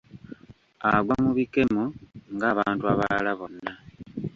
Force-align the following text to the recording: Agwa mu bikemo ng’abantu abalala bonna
Agwa 0.91 1.15
mu 1.23 1.31
bikemo 1.37 1.83
ng’abantu 2.37 2.83
abalala 2.91 3.31
bonna 3.39 3.71